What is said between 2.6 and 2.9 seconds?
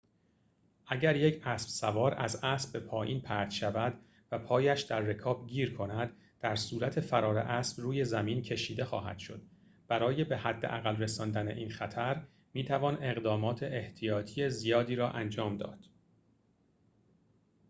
به